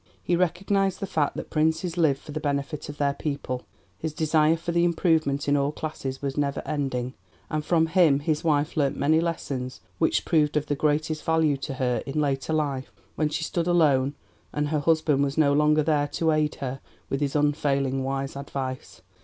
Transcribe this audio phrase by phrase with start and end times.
[0.23, 3.67] He recognized the fact that princes live for the benefit of their people;
[3.99, 7.13] his desire for the improvement in all classes was never ending,
[7.51, 11.75] and from him his wife learnt many lessons which proved of the greatest value to
[11.75, 14.15] her in later life when she stood alone
[14.51, 16.79] and her husband was no longer there to aid her
[17.11, 19.03] with his unfailing wise advice.